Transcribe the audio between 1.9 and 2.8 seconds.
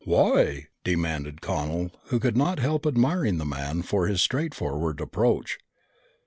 who could not